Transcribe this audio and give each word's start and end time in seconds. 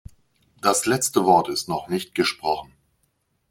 Das 0.61 0.87
letzte 0.87 1.25
Wort 1.25 1.47
ist 1.47 1.69
noch 1.69 1.87
nicht 1.87 2.15
gesprochen. 2.15 2.73